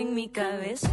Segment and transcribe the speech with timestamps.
[0.00, 0.90] en mi cabeza.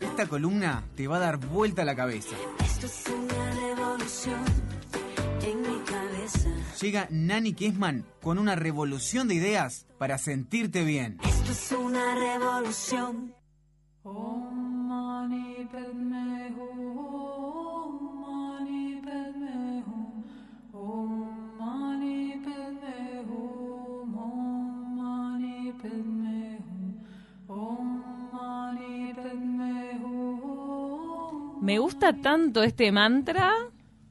[0.00, 2.36] Esta columna te va a dar vuelta la cabeza.
[2.64, 4.40] Esto es una revolución
[5.42, 6.48] en mi cabeza.
[6.80, 11.18] Llega Nani Kessman con una revolución de ideas para sentirte bien.
[11.24, 13.34] Esto es una revolución.
[14.02, 14.65] Om
[31.66, 33.52] Me gusta tanto este mantra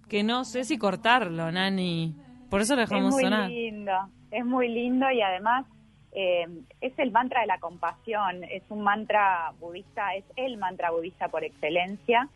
[0.09, 2.13] que no sé si cortarlo, Nani.
[2.49, 3.49] Por eso lo Es dejamos muy sonar.
[3.49, 3.93] lindo,
[4.29, 5.65] es muy lindo y además
[6.11, 6.47] eh,
[6.81, 11.45] es el mantra de la compasión, es un mantra budista, es el mantra budista por
[11.45, 12.27] excelencia.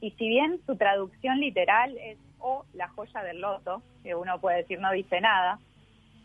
[0.00, 4.62] Y si bien su traducción literal es o la joya del loto, que uno puede
[4.62, 5.58] decir no dice nada,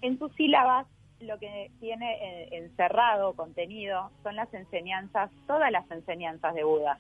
[0.02, 0.88] en sus sílabas
[1.20, 7.00] lo que tiene eh, encerrado, contenido, son las enseñanzas, todas las enseñanzas de Buda.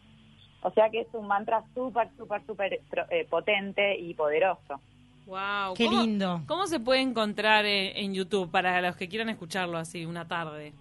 [0.61, 4.81] O sea que es un mantra súper, súper, súper pro- eh, potente y poderoso.
[5.25, 6.41] Wow, Qué ¿cómo- lindo.
[6.47, 10.73] ¿Cómo se puede encontrar en, en YouTube para los que quieran escucarlo así una tarde?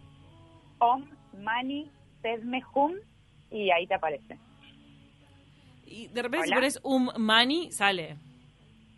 [0.78, 1.04] Om
[1.42, 1.90] Mani
[2.22, 2.92] Padme Hum
[3.50, 4.38] y ahí te aparece.
[5.86, 8.16] Y de repente si pones un mani, sale.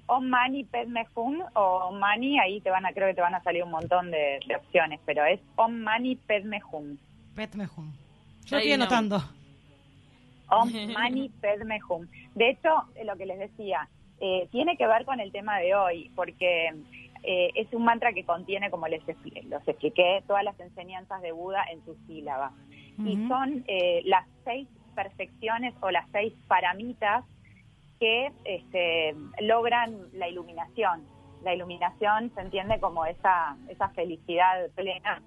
[0.07, 3.35] Om Mani Padme Hum o Om Mani, ahí te van a, creo que te van
[3.35, 6.97] a salir un montón de, de opciones, pero es Om Mani Padme Hum.
[7.37, 7.93] Padme Hum.
[8.47, 8.85] Yo Ahí estoy no.
[10.51, 12.07] Om Mani Padme Hum.
[12.35, 13.89] De hecho, eh, lo que les decía,
[14.21, 16.69] eh, tiene que ver con el tema de hoy, porque
[17.23, 19.03] eh, es un mantra que contiene, como les
[19.49, 22.53] los expliqué, todas las enseñanzas de Buda en su sílaba.
[22.99, 27.25] Y son eh, las seis perfecciones o las seis paramitas
[27.99, 31.03] que este, logran la iluminación.
[31.43, 35.23] La iluminación se entiende como esa, esa felicidad plena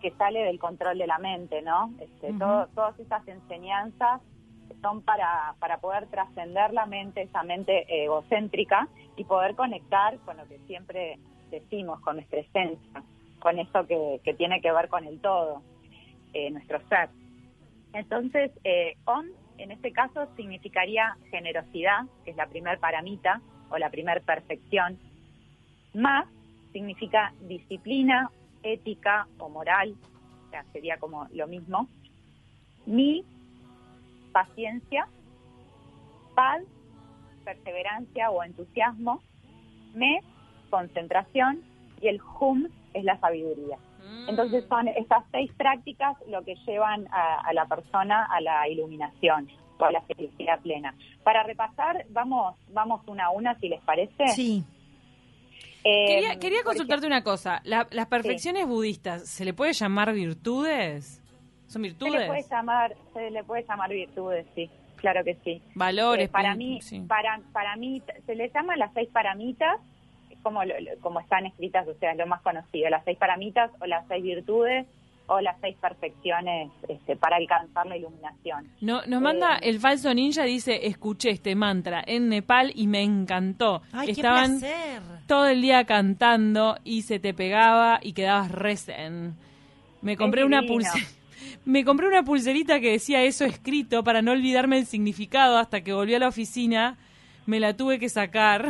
[0.00, 1.92] que sale del control de la mente, ¿no?
[2.00, 4.22] Este, todo- todas esas enseñanzas
[4.80, 10.46] son para, para poder trascender la mente, esa mente egocéntrica y poder conectar con lo
[10.46, 11.18] que siempre
[11.50, 13.02] decimos, con nuestra esencia,
[13.40, 15.62] con eso que, que tiene que ver con el todo,
[16.32, 17.08] eh, nuestro ser.
[17.92, 18.96] Entonces, eh,
[19.58, 24.98] en este caso significaría generosidad, que es la primer paramita o la primer perfección.
[25.94, 26.26] Más
[26.72, 28.30] significa disciplina,
[28.62, 29.94] ética o moral,
[30.46, 31.88] o sea, sería como lo mismo.
[32.86, 33.24] Mi,
[34.32, 35.06] paciencia.
[36.34, 36.62] Paz,
[37.44, 39.22] perseverancia o entusiasmo.
[39.94, 40.20] Me,
[40.70, 41.62] concentración.
[42.00, 43.78] Y el hum es la sabiduría.
[44.28, 49.48] Entonces son estas seis prácticas lo que llevan a, a la persona a la iluminación
[49.78, 50.94] o a la felicidad plena.
[51.24, 54.28] Para repasar, vamos, vamos una a una, si les parece.
[54.28, 54.64] Sí.
[55.84, 57.60] Eh, Quería, consultarte una cosa.
[57.64, 61.22] La- ¿Las perfecciones budistas se le puede llamar virtudes?
[61.68, 62.50] ¿Son Se le puede virtudes?
[62.50, 65.62] llamar, se le puede llamar virtudes, sí, claro que sí.
[65.74, 66.26] Valores.
[66.28, 67.00] Eh, para mí, sí.
[67.06, 69.78] para, para mí se le llaman las seis paramitas,
[70.42, 73.70] como lo- lo- como están escritas, o sea, es lo más conocido, las seis paramitas
[73.80, 74.86] o las seis virtudes
[75.30, 78.66] o las seis perfecciones este, para alcanzar la iluminación.
[78.80, 83.02] No, nos manda Eh, el falso ninja, dice, escuché este mantra en Nepal y me
[83.02, 83.82] encantó.
[83.92, 89.34] Ay, Estaban qué todo el día cantando y se te pegaba y quedabas resen.
[90.00, 91.04] Me compré una pulsera.
[91.64, 95.92] Me compré una pulserita que decía eso escrito para no olvidarme el significado hasta que
[95.92, 96.96] volví a la oficina.
[97.46, 98.68] Me la tuve que sacar.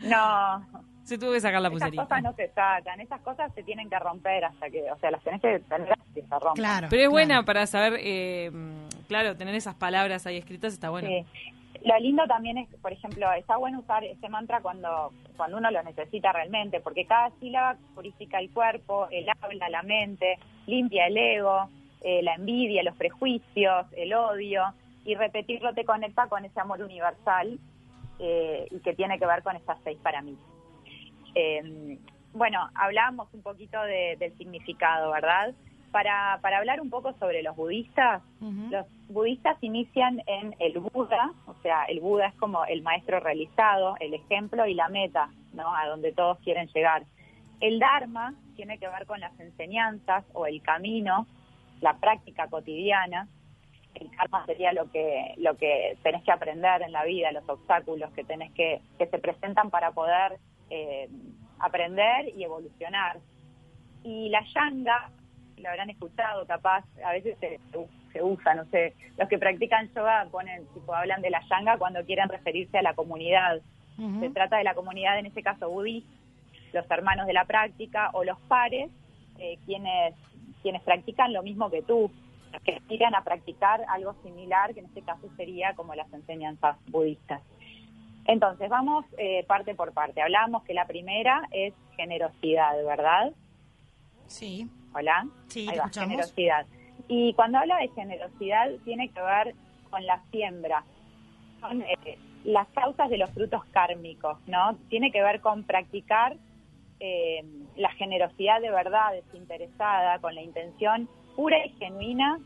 [0.00, 0.66] No,
[1.04, 2.02] Se tuvo que sacar la esas pulserita.
[2.04, 5.22] cosas no se sacan, esas cosas se tienen que romper hasta que, o sea, las
[5.22, 6.54] tenés que tener que se rompan.
[6.54, 6.86] Claro.
[6.90, 7.10] Pero es claro.
[7.10, 8.50] buena para saber, eh,
[9.08, 11.08] claro, tener esas palabras ahí escritas está bueno.
[11.08, 11.26] Sí.
[11.84, 15.82] Lo lindo también es, por ejemplo, está bueno usar este mantra cuando, cuando uno lo
[15.82, 21.70] necesita realmente, porque cada sílaba purifica el cuerpo, el habla, la mente, limpia el ego,
[22.02, 24.74] eh, la envidia, los prejuicios, el odio,
[25.06, 27.58] y repetirlo te conecta con ese amor universal
[28.18, 30.36] eh, y que tiene que ver con estas seis para mí.
[31.34, 31.96] Eh,
[32.34, 35.54] bueno, hablábamos un poquito de- del significado, ¿verdad?
[35.90, 38.22] Para, para hablar un poco sobre los budistas,
[38.70, 43.96] los budistas inician en el Buda, o sea, el Buda es como el maestro realizado,
[43.98, 45.74] el ejemplo y la meta, ¿no?
[45.74, 47.02] A donde todos quieren llegar.
[47.60, 51.26] El Dharma tiene que ver con las enseñanzas o el camino,
[51.80, 53.26] la práctica cotidiana.
[53.94, 58.12] El karma sería lo que lo que tenés que aprender en la vida, los obstáculos
[58.12, 60.38] que tenés que que se presentan para poder
[60.70, 61.08] eh,
[61.58, 63.18] aprender y evolucionar.
[64.04, 65.10] Y la yanga,
[65.60, 67.60] lo habrán escuchado capaz, a veces se,
[68.12, 72.04] se usa, no sé, los que practican yoga ponen, tipo, hablan de la yanga cuando
[72.04, 73.60] quieren referirse a la comunidad.
[74.20, 76.08] Se trata de la comunidad, en este caso budista,
[76.72, 78.90] los hermanos de la práctica o los pares,
[79.38, 80.14] eh, quienes,
[80.62, 82.10] quienes practican lo mismo que tú.
[82.64, 87.42] que aspiran a practicar algo similar, que en este caso sería como las enseñanzas budistas.
[88.24, 90.22] Entonces, vamos eh, parte por parte.
[90.22, 93.32] Hablamos que la primera es generosidad, ¿verdad?
[94.26, 94.68] Sí.
[94.94, 95.26] Hola.
[95.48, 96.10] Sí, Ahí te va, escuchamos.
[96.10, 96.66] generosidad.
[97.08, 99.54] Y cuando habla de generosidad, tiene que ver
[99.90, 100.84] con la siembra,
[101.60, 104.76] con eh, las causas de los frutos kármicos, ¿no?
[104.88, 106.36] Tiene que ver con practicar
[107.00, 107.44] eh,
[107.76, 112.38] la generosidad de verdad, desinteresada, con la intención pura y genuina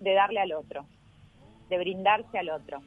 [0.00, 0.84] de darle al otro,
[1.68, 2.80] de brindarse al otro.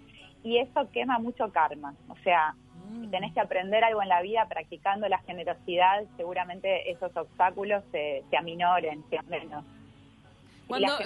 [0.43, 1.93] Y eso quema mucho karma.
[2.09, 2.55] O sea,
[2.99, 8.23] si tenés que aprender algo en la vida practicando la generosidad, seguramente esos obstáculos se,
[8.29, 9.65] se aminoren, menos.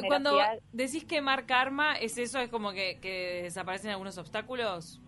[0.07, 0.37] Cuando,
[0.71, 2.39] decís quemar karma, ¿es eso?
[2.39, 5.01] ¿Es como que, que desaparecen algunos obstáculos?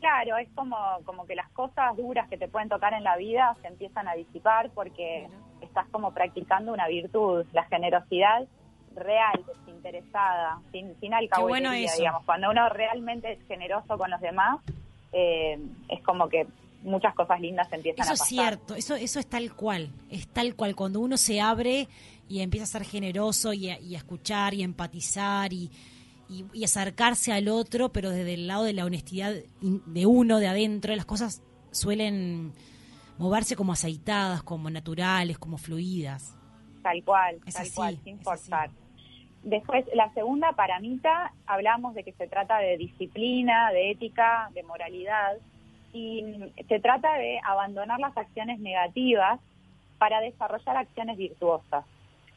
[0.00, 3.54] Claro, es como, como que las cosas duras que te pueden tocar en la vida
[3.62, 5.40] se empiezan a disipar porque Mira.
[5.62, 8.46] estás como practicando una virtud, la generosidad
[8.94, 12.24] real, desinteresada, sin, sin alcahuetería, bueno digamos.
[12.24, 14.60] Cuando uno realmente es generoso con los demás,
[15.14, 15.58] eh,
[15.88, 16.46] es como que
[16.82, 18.28] muchas cosas lindas empiezan Eso a es pasar.
[18.28, 20.74] cierto, eso, eso es tal cual, es tal cual.
[20.76, 21.88] Cuando uno se abre
[22.28, 25.70] y empieza a ser generoso y a, y a escuchar y a empatizar y,
[26.28, 30.48] y, y acercarse al otro, pero desde el lado de la honestidad de uno, de
[30.48, 32.52] adentro, las cosas suelen
[33.18, 36.34] moverse como aceitadas, como naturales, como fluidas.
[36.82, 38.68] Tal cual, Es tal así, cual, sin es forzar.
[38.68, 38.76] así.
[39.44, 45.36] Después, la segunda paramita, hablamos de que se trata de disciplina, de ética, de moralidad,
[45.92, 46.24] y
[46.66, 49.38] se trata de abandonar las acciones negativas
[49.98, 51.84] para desarrollar acciones virtuosas.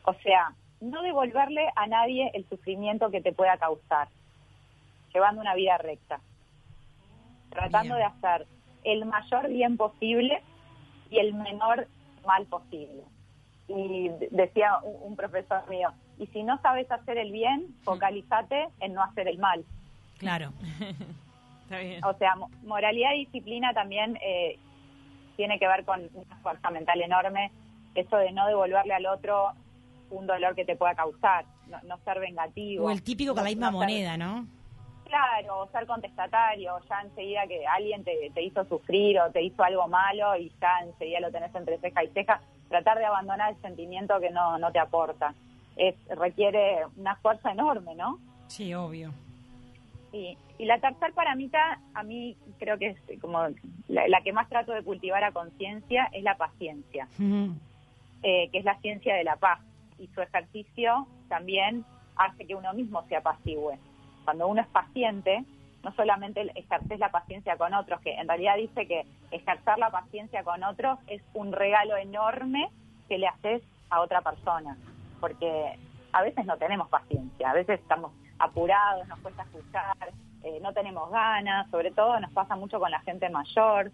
[0.04, 4.10] O sea, no devolverle a nadie el sufrimiento que te pueda causar,
[5.14, 6.20] llevando una vida recta,
[7.50, 8.10] tratando Bien.
[8.10, 8.48] de hacer
[8.84, 10.42] el mayor bien posible
[11.10, 11.88] y el menor
[12.26, 13.04] mal posible
[13.68, 19.04] y decía un profesor mío, y si no sabes hacer el bien, focalízate en no
[19.04, 19.64] hacer el mal.
[20.18, 20.52] Claro.
[21.64, 22.04] Está bien.
[22.04, 24.58] O sea, mo- moralidad y disciplina también eh,
[25.36, 27.52] tiene que ver con una fuerza mental enorme,
[27.96, 29.52] eso de no devolverle al otro
[30.10, 32.86] un dolor que te pueda causar, no, no ser vengativo.
[32.86, 34.48] O el típico con no- la misma no ser- moneda, ¿no?
[35.06, 39.64] Claro, o ser contestatario, ya enseguida que alguien te, te hizo sufrir o te hizo
[39.64, 43.62] algo malo y ya enseguida lo tenés entre ceja y ceja, tratar de abandonar el
[43.62, 45.34] sentimiento que no, no te aporta.
[45.78, 48.20] Es, requiere una fuerza enorme, ¿no?
[48.48, 49.14] Sí, obvio.
[50.12, 53.40] Y, y la tercer paramita, a mí creo que es como
[53.88, 57.08] la, la que más trato de cultivar a conciencia, es la paciencia,
[58.24, 59.60] eh, que es la ciencia de la paz.
[60.00, 61.86] Y su ejercicio también
[62.16, 63.78] hace que uno mismo se apacigüe.
[64.26, 65.44] Cuando uno es paciente,
[65.84, 70.44] no solamente ejerces la paciencia con otros, que en realidad dice que ejercer la paciencia
[70.44, 72.70] con otros es un regalo enorme
[73.08, 74.78] que le haces a otra persona,
[75.20, 75.78] porque
[76.12, 81.10] a veces no tenemos paciencia, a veces estamos apurados, nos cuesta escuchar, eh, no tenemos
[81.12, 83.92] ganas, sobre todo nos pasa mucho con la gente mayor,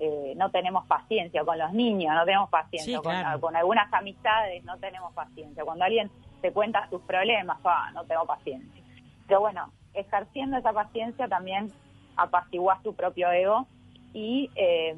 [0.00, 4.64] eh, no tenemos paciencia, o con los niños no tenemos paciencia, Sí, con algunas amistades
[4.64, 6.10] no tenemos paciencia, cuando alguien
[6.42, 8.82] te cuenta sus problemas, ah, no tengo paciencia.
[9.26, 11.72] Pero bueno, ejerciendo esa paciencia también
[12.16, 13.66] apaciguas tu propio ego
[14.12, 14.94] y eh,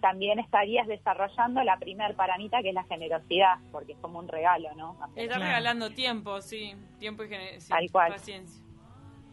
[0.00, 4.68] también estarías desarrollando la primer paramita que es la generosidad, porque es como un regalo,
[4.76, 4.96] ¿no?
[5.02, 5.44] Hacer- Está Claro.
[5.44, 6.74] regalando tiempo, sí.
[6.98, 8.12] Tiempo y gener- sí, Tal cual.
[8.12, 8.64] paciencia.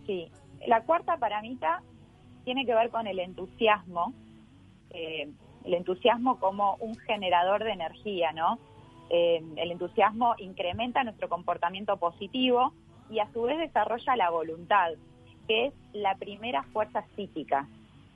[0.06, 0.30] Sí.
[0.68, 1.82] La cuarta paramita
[2.44, 4.14] tiene que ver con el entusiasmo,
[4.92, 5.30] eh,
[5.66, 8.58] el entusiasmo como un generador de energía, ¿no?
[9.10, 12.74] Eh, el entusiasmo incrementa nuestro comportamiento positivo
[13.10, 14.92] y a su vez desarrolla la voluntad,
[15.48, 17.68] que es la primera fuerza psíquica.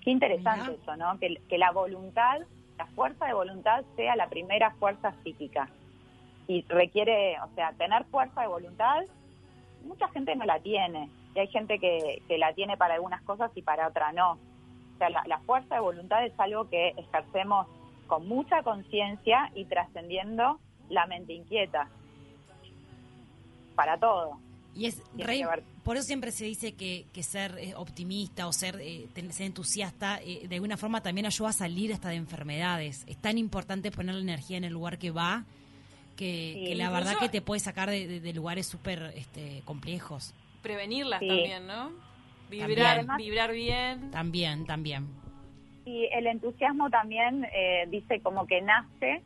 [0.04, 1.20] Qué interesante eso, ¿no?
[1.20, 2.42] Que, que la voluntad,
[2.78, 5.70] la fuerza de voluntad sea la primera fuerza psíquica.
[6.48, 9.04] Y requiere, o sea, tener fuerza de voluntad,
[9.84, 11.10] mucha gente no la tiene.
[11.36, 14.32] Y hay gente que, que la tiene para algunas cosas y para otras no.
[14.32, 17.68] O sea, la, la fuerza de voluntad es algo que ejercemos
[18.08, 21.88] con mucha conciencia y trascendiendo la mente inquieta.
[23.76, 24.38] Para todo.
[24.74, 25.44] Y es re-
[25.84, 29.48] por eso siempre se dice que, que ser eh, optimista o ser, eh, ten- ser
[29.48, 33.04] entusiasta eh, de alguna forma también ayuda a salir hasta de enfermedades.
[33.08, 35.44] Es tan importante poner la energía en el lugar que va
[36.16, 39.12] que, Sí, que la incluso- verdad que te puede sacar de, de- de lugares súper
[39.16, 40.34] este, complejos.
[40.62, 41.28] Prevenirlas Sí.
[41.28, 41.92] también, ¿no?
[42.50, 43.08] También.
[43.18, 44.12] Vibrar bien.
[44.12, 45.08] También, también.
[45.86, 49.24] Y el entusiasmo también eh, dice como que nace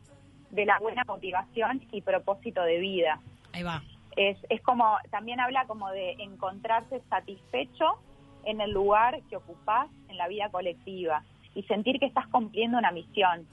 [0.52, 3.20] de la buena motivación y propósito de vida.
[3.52, 3.84] Ahí va.
[4.16, 7.98] Es, es como, también habla como de encontrarse satisfecho
[8.44, 12.92] en el lugar que ocupás en la vida colectiva y sentir que estás cumpliendo una
[12.92, 13.48] misión.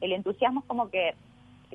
[0.00, 1.14] El entusiasmo es como que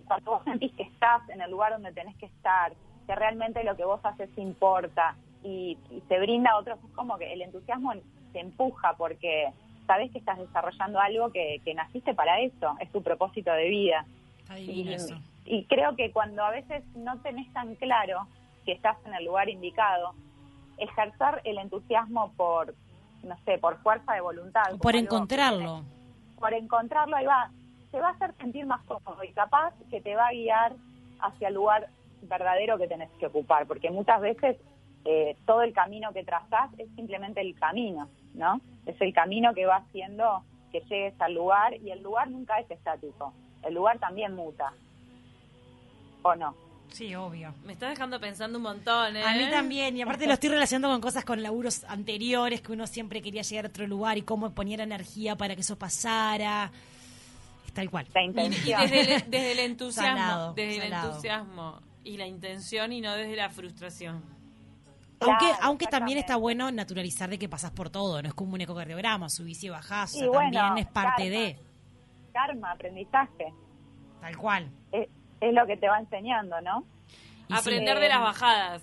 [0.07, 2.73] cuando vos sentís que estás en el lugar donde tenés que estar,
[3.07, 7.17] que realmente lo que vos haces importa y, y se brinda a otros, es como
[7.17, 7.93] que el entusiasmo
[8.33, 9.49] te empuja porque
[9.85, 14.05] sabes que estás desarrollando algo que, que naciste para eso, es tu propósito de vida.
[14.39, 15.15] Está divino Y, eso.
[15.45, 18.27] Y creo que cuando a veces no tenés tan claro
[18.65, 20.13] que estás en el lugar indicado,
[20.77, 22.73] ejercer el entusiasmo por,
[23.23, 24.63] no sé, por fuerza de voluntad.
[24.81, 25.83] Por encontrarlo.
[26.39, 27.51] Por encontrarlo, ahí va,
[27.91, 30.73] te va a hacer sentir más cómodo y capaz que te va a guiar
[31.19, 31.89] hacia el lugar
[32.23, 34.57] verdadero que tenés que ocupar, porque muchas veces
[35.05, 38.59] eh, todo el camino que trazás es simplemente el camino, ¿no?
[38.87, 42.69] Es el camino que va haciendo que llegues al lugar y el lugar nunca es
[42.69, 43.31] estático,
[43.63, 44.73] el lugar también muta,
[46.25, 46.55] ¿o no?
[46.91, 47.53] Sí, obvio.
[47.65, 49.23] Me está dejando pensando un montón, ¿eh?
[49.23, 52.87] A mí también, y aparte lo estoy relacionando con cosas con laburos anteriores, que uno
[52.87, 56.71] siempre quería llegar a otro lugar y cómo ponía la energía para que eso pasara.
[57.65, 58.07] Es tal cual.
[58.13, 58.81] La intención.
[58.81, 63.35] desde, el, desde el entusiasmo, Salado, desde el entusiasmo y la intención y no desde
[63.35, 64.23] la frustración.
[65.19, 68.53] Aunque, Claro, aunque también está bueno naturalizar de que pasás por todo, no es como
[68.53, 71.39] un ecocardiograma, subís y bajás, o Y sea, bueno, también es parte karma.
[71.39, 71.59] de,
[72.33, 73.53] Karma, aprendizaje,
[74.21, 74.69] tal cual.
[74.91, 75.07] es,
[75.49, 76.83] es lo que te va enseñando, ¿no?
[77.51, 78.81] Aprender de las bajadas.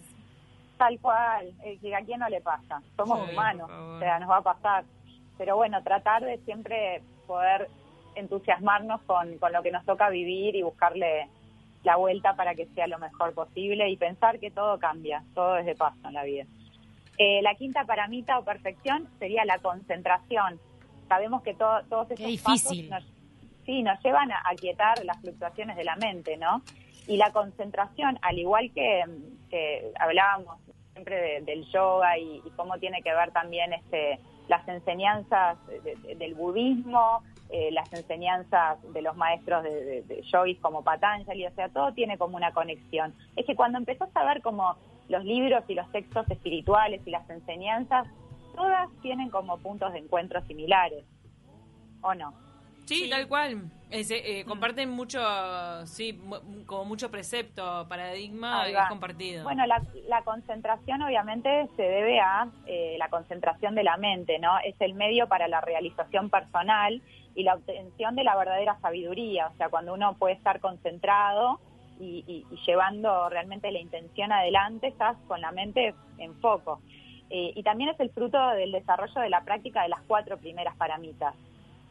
[0.78, 2.82] Tal cual, eh, que a quién no le pasa.
[2.96, 4.84] Somos Sí, humanos, o sea, nos va a pasar.
[5.38, 7.68] Pero bueno, tratar de siempre poder
[8.14, 11.28] entusiasmarnos con, con lo que nos toca vivir y buscarle
[11.82, 15.66] la vuelta para que sea lo mejor posible y pensar que todo cambia, todo es
[15.66, 16.44] de paso en la vida.
[17.18, 20.60] Eh, la quinta paramita o perfección sería la concentración.
[21.08, 22.88] Sabemos que todo, todos esos Qué difícil.
[22.88, 23.11] pasos nos,
[23.64, 26.62] sí, nos llevan a aquietar las fluctuaciones de la mente, ¿no?
[27.06, 29.04] Y la concentración, al igual que,
[29.50, 30.58] que hablábamos
[30.92, 35.96] siempre de- del yoga y, y cómo tiene que ver también este, las enseñanzas de-
[35.96, 41.50] de- del budismo, eh, las enseñanzas de los maestros de, de yogis como Patanjali, o
[41.54, 43.14] sea, todo tiene como una conexión.
[43.36, 44.76] Es que cuando empezás a ver como
[45.08, 48.06] los libros y los textos espirituales y las enseñanzas,
[48.54, 51.04] todas tienen como puntos de encuentro similares,
[52.02, 52.32] ¿o no?
[52.86, 53.62] Sí, tal cual.
[53.90, 55.20] Ese, eh, comparten mucho,
[55.86, 56.18] sí,
[56.66, 59.44] como mucho precepto, paradigma es compartido.
[59.44, 64.58] Bueno, la, la concentración obviamente se debe a eh, la concentración de la mente, ¿no?
[64.64, 67.02] Es el medio para la realización personal
[67.34, 69.48] y la obtención de la verdadera sabiduría.
[69.48, 71.60] O sea, cuando uno puede estar concentrado
[72.00, 76.80] y, y- y llevando realmente la intención adelante, estás con la mente en foco.
[77.28, 80.74] Eh, y también es el fruto del desarrollo de la práctica de las cuatro primeras
[80.76, 81.34] paramitas.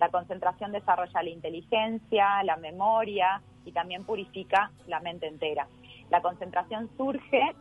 [0.02, 5.68] La concentración desarrolla la inteligencia, la memoria y también purifica la mente entera.
[6.10, 7.54] La concentración surge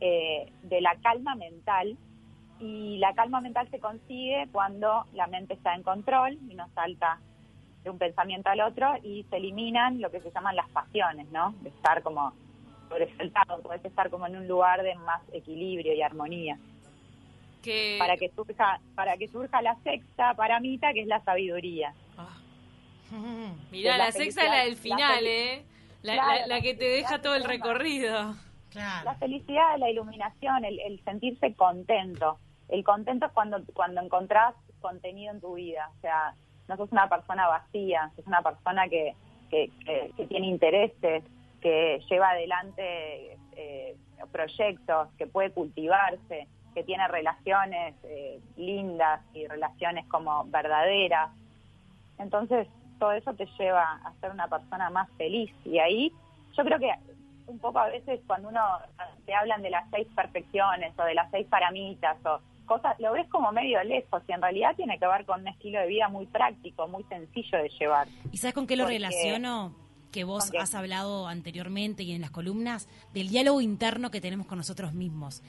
[0.00, 1.96] eh, de la calma mental
[2.60, 7.18] y la calma mental se consigue cuando la mente está en control y no salta
[7.82, 11.54] de un pensamiento al otro y se eliminan lo que se llaman las pasiones, ¿no?
[11.62, 12.34] De estar como
[12.90, 16.58] sobresaltado, puedes estar como en un lugar de más equilibrio y armonía
[17.66, 21.92] que, para que surja para que surja la sexta paramita que es la sabiduría.
[22.16, 22.38] Ah,
[23.70, 25.64] mirá, la, la sexta es la del la final, ¿eh?
[26.02, 28.34] La, Claro, la- que te deja todo el recorrido.
[28.70, 29.04] Claro.
[29.04, 32.38] La felicidad, la iluminación, el, el sentirse contento.
[32.68, 35.90] El contento es cuando, cuando encontrás contenido en tu vida.
[35.96, 36.34] O sea,
[36.68, 39.14] no sos una persona vacía, sos una persona que,
[39.50, 41.24] que, que- que tiene intereses,
[41.60, 43.96] que lleva adelante eh,
[44.30, 46.46] proyectos, que puede cultivarse,
[46.76, 51.30] que tiene relaciones eh, lindas y relaciones como verdaderas.
[52.18, 52.68] Entonces,
[52.98, 55.50] todo eso te lleva a ser una persona más feliz.
[55.64, 56.12] Y ahí,
[56.54, 56.90] yo creo que
[57.46, 58.60] un poco a veces cuando uno
[59.24, 63.26] te hablan de las seis perfecciones o de las seis paramitas o cosas, lo ves
[63.30, 66.26] como medio lejos y en realidad tiene que ver con un estilo de vida muy
[66.26, 68.06] práctico, muy sencillo de llevar.
[68.32, 69.74] ¿Y sabes con qué lo Porque- relaciono?
[70.12, 74.56] Que vos has hablado anteriormente y en las columnas del diálogo interno que tenemos con
[74.56, 75.42] nosotros mismos.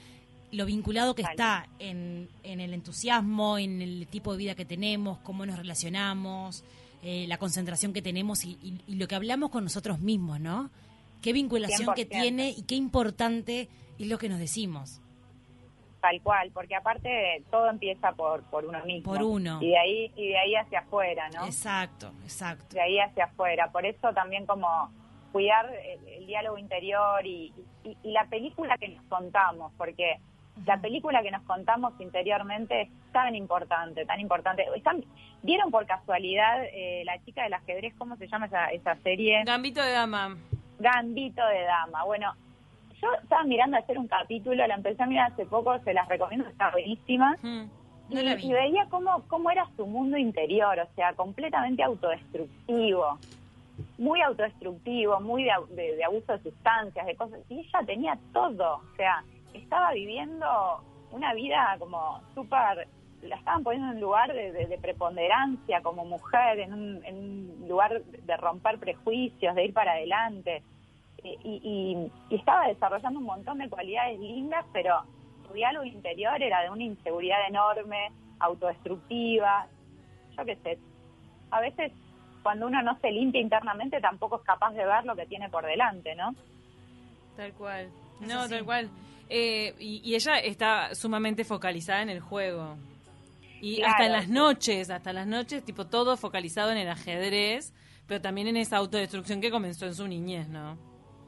[0.51, 1.33] Lo vinculado que Vale.
[1.33, 6.63] está en, en el entusiasmo, en el tipo de vida que tenemos, cómo nos relacionamos,
[7.03, 10.69] eh, la concentración que tenemos y, y- y lo que hablamos con nosotros mismos, ¿no?
[11.21, 12.21] Qué vinculación que 100%.
[12.21, 13.67] tiene y qué importante
[13.99, 15.01] es lo que nos decimos.
[15.99, 19.11] Tal cual, porque aparte todo empieza por, por uno mismo.
[19.11, 19.59] Por uno.
[19.61, 21.45] Y de ahí, y de ahí hacia afuera, ¿no?
[21.45, 22.75] Exacto, exacto.
[22.75, 23.71] de ahí hacia afuera.
[23.71, 24.67] Por eso también como
[25.31, 27.51] cuidar el, el diálogo interior y,
[27.83, 30.17] y- y la película que nos contamos, porque
[30.65, 34.65] la película que nos contamos interiormente es tan importante, tan importante.
[34.75, 35.03] Están-
[35.43, 37.93] ¿Vieron por casualidad eh, la chica del ajedrez?
[37.97, 39.43] ¿Cómo se llama esa, esa serie?
[39.45, 40.35] Gambito de dama.
[40.79, 42.03] Gambito de Dama.
[42.05, 42.33] Bueno,
[43.01, 46.47] yo estaba mirando hacer un capítulo, la empecé a mirar hace poco, se las recomiendo,
[46.47, 47.35] está buenísima.
[47.41, 47.63] Mm.
[48.09, 53.19] No y, veía cómo, cómo era su mundo interior, o sea, completamente autodestructivo.
[53.99, 57.39] muy autodestructivo, muy de, au- de- de abuso de sustancias, de cosas.
[57.49, 59.23] Y ella tenía todo, o sea,
[59.57, 60.45] estaba viviendo
[61.11, 62.87] una vida como súper,
[63.21, 67.15] la estaban poniendo en un lugar de, de- de preponderancia como mujer, en un, en
[67.17, 70.63] un lugar de romper prejuicios, de ir para adelante.
[71.23, 75.01] Y, y- y estaba desarrollando un montón de cualidades lindas, pero
[75.47, 79.67] su diálogo interior era de una inseguridad enorme, autodestructiva,
[80.37, 80.79] yo qué sé.
[81.51, 81.91] A veces
[82.43, 85.65] cuando uno no se limpia internamente tampoco es capaz de ver lo que tiene por
[85.65, 86.33] delante, ¿no?
[87.35, 87.89] Tal cual.
[88.21, 88.89] No, tal cual.
[89.29, 92.75] Eh, y, y ella está sumamente focalizada en el juego.
[93.61, 93.91] Y Claro.
[93.91, 97.73] hasta en las noches, hasta las noches, tipo todo focalizado en el ajedrez,
[98.07, 100.77] pero también en esa autodestrucción que comenzó en su niñez, ¿no?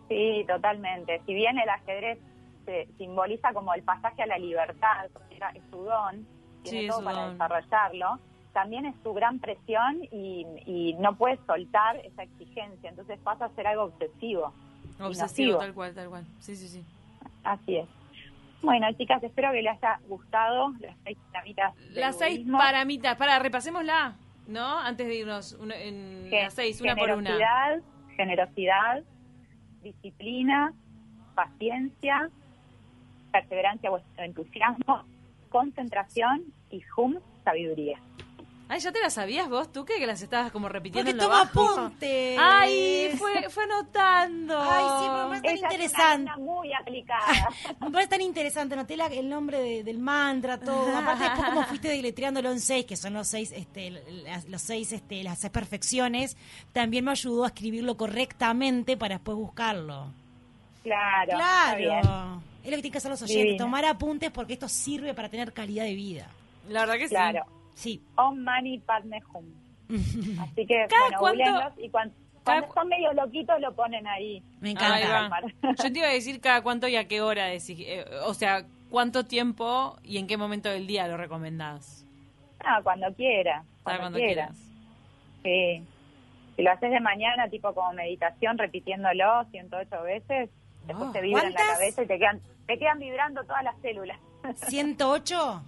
[0.07, 1.21] Sí, totalmente.
[1.25, 2.19] Si bien el ajedrez
[2.65, 6.25] se simboliza como el pasaje a la libertad, era- es su don,
[6.63, 7.31] tiene Sí, todo para don.
[7.33, 8.19] desarrollarlo,
[8.53, 13.49] también es su gran presión y, y no puede soltar esa exigencia, entonces pasa a
[13.55, 14.53] ser algo obsesivo.
[14.99, 16.25] Obsesivo, tal cual, tal cual.
[16.39, 16.83] Sí, sí, sí.
[17.43, 17.87] Así es.
[18.61, 23.15] Bueno, chicas, espero que les haya gustado las seis dinamitas del Las seis paramitas.
[23.15, 24.15] Para, repasémosla,
[24.47, 24.79] ¿no?
[24.79, 25.53] Antes de irnos.
[25.53, 27.29] Una- en Gen- las seis, una por una.
[27.31, 27.81] generosidad,
[28.17, 29.03] generosidad,
[29.81, 30.73] disciplina,
[31.35, 32.29] paciencia,
[33.31, 35.03] perseverancia o entusiasmo,
[35.49, 37.97] concentración y hum, sabiduría.
[38.71, 41.17] Ay, ¿ya te las sabías vos, tú, que, que las estabas como repitiendo Porque en
[41.17, 41.79] lo toma bajo?
[41.81, 42.37] apuntes.
[42.39, 44.61] Ay, fue, fue anotando.
[44.61, 46.23] Ay, sí, pero me parece tan es interesante.
[46.23, 47.49] una muy aplicada.
[47.81, 50.95] Me parece tan interesante, noté la- el nombre de- del mantra, todo.
[50.95, 54.91] Aparte, después como fuiste deletreándolo en seis, que son los seis, este, las, los seis,
[54.91, 56.37] este, las seis perfecciones,
[56.71, 60.13] también me ayudó a escribirlo correctamente para después buscarlo.
[60.83, 61.31] claro.
[61.31, 62.01] está bien.
[62.01, 62.41] Claro.
[62.63, 65.53] Es lo que tienen que hacer los oyentes, tomar apuntes porque esto sirve para tener
[65.53, 66.27] calidad de vida.
[66.69, 67.15] La verdad que sí.
[67.15, 67.45] Claro.
[67.79, 68.01] Sí.
[68.15, 69.45] Om Mani Padme Hum.
[70.41, 70.85] Así que,
[71.17, 72.13] bueno, cuánto- y cuando
[72.67, 74.43] cu- son medio loquitos lo ponen ahí.
[74.59, 75.41] Me encanta.
[75.61, 77.77] Yo te iba a decir cada cuánto y a qué hora decís.
[77.79, 82.05] eh, o sea, cuánto tiempo y en qué momento del día lo recomendás.
[82.63, 83.63] Ah, cuando quiera.
[83.83, 84.47] Para Cuando, cuando quiera.
[84.51, 84.57] quieras.
[85.43, 85.83] Sí.
[86.55, 90.49] Si lo haces de mañana, tipo como meditación, repitiéndolo 108 veces,
[90.85, 91.11] después Oh.
[91.13, 94.19] te vibra en la cabeza y te quedan, te quedan vibrando todas las células.
[94.67, 95.63] 108.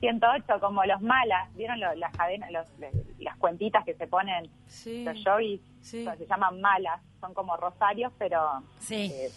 [0.00, 2.68] 108, como los malas, ¿vieron lo- las cadenas, los-
[3.18, 5.04] las cuentitas que se ponen Sí.
[5.04, 5.60] los yogis?
[5.82, 6.06] Sí.
[6.18, 9.10] Se llaman malas, son como rosarios, pero Sí.
[9.12, 9.30] eh,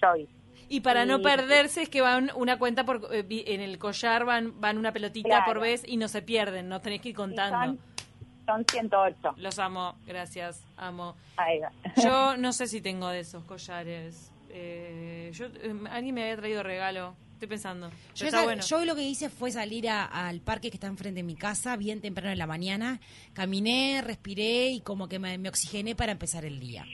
[0.00, 0.28] yogis.
[0.68, 4.60] Y para no perderse es que van una cuenta por eh, en el collar van
[4.60, 5.44] van una pelotita Claro.
[5.46, 7.58] por vez y no se pierden, no tenés que ir contando.
[7.58, 7.78] Son,
[8.46, 9.34] son 108.
[9.36, 11.16] Los amo, gracias, amo.
[11.36, 11.72] Ahí va.
[11.96, 14.32] Yo no sé si tengo de esos collares.
[14.52, 17.14] Eh, yo eh, alguien me había traído regalo.
[17.40, 17.88] Estoy pensando.
[17.88, 18.62] Pero Yo, está sal- bueno.
[18.62, 21.74] yo lo que hice fue salir a- al parque que está enfrente de mi casa,
[21.78, 23.00] bien temprano en la mañana.
[23.32, 26.84] Caminé, respiré y como que me, me oxigené para empezar el día.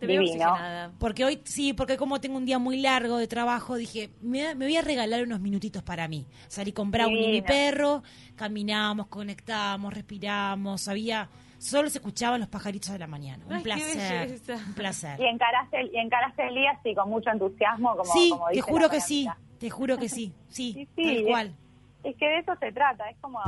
[0.00, 0.92] Te veo oxigenada.
[0.98, 4.64] Porque hoy, sí, porque como tengo un día muy largo de trabajo, dije, me, me
[4.64, 6.24] voy a regalar unos minutitos para mí.
[6.48, 7.44] Salí con Brownie, mi Divino.
[7.46, 8.02] perro,
[8.36, 11.28] caminamos, conectamos, respiramos, había...
[11.58, 13.44] Solo se escuchaban los pajaritos de la mañana.
[13.46, 14.40] Un Ay, placer.
[14.66, 15.20] Un placer.
[15.20, 18.60] Y encaraste, el, y encaraste el día, sí, con mucho entusiasmo, como, sí, como te
[18.60, 19.28] juro que sí.
[19.58, 20.34] Te juro que sí.
[20.48, 21.54] Sí, Sí, sí, tal cual.
[22.02, 23.40] Es que de eso se trata, es como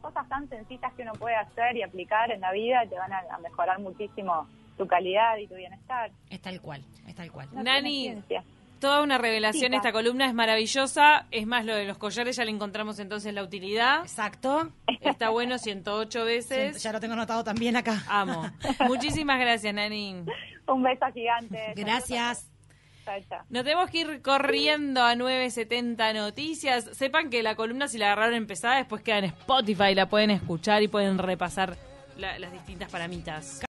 [0.00, 3.12] cosas tan sencillas que uno puede hacer y aplicar en la vida y te van
[3.12, 4.46] a, a mejorar muchísimo
[4.76, 6.10] tu calidad y tu bienestar.
[6.30, 7.48] Es tal cual, es tal cual.
[7.52, 8.44] No Nani, tiene ciencia.
[8.84, 9.76] Toda una revelación Chica.
[9.76, 11.26] esta columna, es maravillosa.
[11.30, 14.02] Es más, lo de los collares ya le encontramos entonces la utilidad.
[14.02, 14.70] Exacto.
[15.00, 16.82] Está bueno 108 veces.
[16.82, 18.02] Ya lo tengo anotado también acá.
[18.08, 18.50] Amo.
[18.86, 20.16] Muchísimas gracias, Nani.
[20.68, 21.72] Un beso gigante.
[21.76, 22.50] Gracias.
[23.50, 26.84] Nos tenemos que ir corriendo a 970 Noticias.
[26.92, 30.82] Sepan que la columna, si la agarraron empezada, después queda en Spotify, la pueden escuchar
[30.82, 31.76] y pueden repasar
[32.16, 33.60] la- las distintas paramitas.